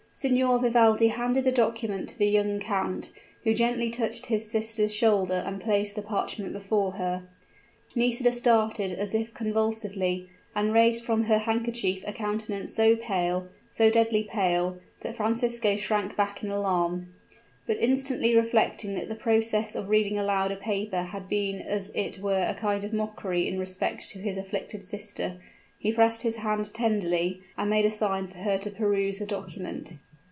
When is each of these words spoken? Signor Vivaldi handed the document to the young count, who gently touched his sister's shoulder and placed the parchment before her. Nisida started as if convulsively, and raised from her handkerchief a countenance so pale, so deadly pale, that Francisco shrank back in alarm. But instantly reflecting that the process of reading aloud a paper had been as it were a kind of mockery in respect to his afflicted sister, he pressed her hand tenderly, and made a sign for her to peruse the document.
Signor 0.13 0.59
Vivaldi 0.59 1.07
handed 1.07 1.45
the 1.45 1.53
document 1.53 2.09
to 2.09 2.17
the 2.17 2.27
young 2.27 2.59
count, 2.59 3.11
who 3.43 3.53
gently 3.55 3.89
touched 3.89 4.25
his 4.27 4.47
sister's 4.51 4.93
shoulder 4.93 5.41
and 5.47 5.59
placed 5.61 5.95
the 5.95 6.01
parchment 6.03 6.51
before 6.51 6.91
her. 6.91 7.23
Nisida 7.95 8.31
started 8.31 8.91
as 8.91 9.15
if 9.15 9.33
convulsively, 9.33 10.29
and 10.53 10.73
raised 10.73 11.05
from 11.05 11.23
her 11.23 11.39
handkerchief 11.39 12.03
a 12.05 12.11
countenance 12.13 12.75
so 12.75 12.95
pale, 12.97 13.47
so 13.69 13.89
deadly 13.89 14.23
pale, 14.23 14.77
that 14.99 15.15
Francisco 15.15 15.75
shrank 15.77 16.15
back 16.17 16.43
in 16.43 16.51
alarm. 16.51 17.13
But 17.65 17.77
instantly 17.77 18.35
reflecting 18.35 18.93
that 18.95 19.07
the 19.07 19.15
process 19.15 19.75
of 19.75 19.87
reading 19.89 20.19
aloud 20.19 20.51
a 20.51 20.57
paper 20.57 21.03
had 21.03 21.29
been 21.29 21.61
as 21.61 21.89
it 21.95 22.19
were 22.19 22.45
a 22.47 22.53
kind 22.59 22.83
of 22.83 22.93
mockery 22.93 23.47
in 23.47 23.57
respect 23.59 24.07
to 24.09 24.19
his 24.19 24.37
afflicted 24.37 24.83
sister, 24.85 25.37
he 25.79 25.91
pressed 25.91 26.21
her 26.21 26.39
hand 26.41 26.71
tenderly, 26.75 27.41
and 27.57 27.67
made 27.67 27.85
a 27.87 27.89
sign 27.89 28.27
for 28.27 28.37
her 28.37 28.55
to 28.59 28.69
peruse 28.69 29.17
the 29.17 29.25
document. 29.25 29.97